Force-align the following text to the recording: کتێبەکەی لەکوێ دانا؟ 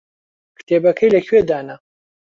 کتێبەکەی 0.57 1.13
لەکوێ 1.15 1.39
دانا؟ 1.49 1.75